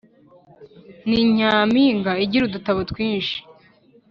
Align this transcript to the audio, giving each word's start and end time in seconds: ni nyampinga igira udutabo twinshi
ni 1.09 1.19
nyampinga 1.35 2.11
igira 2.23 2.43
udutabo 2.45 2.81
twinshi 2.91 3.37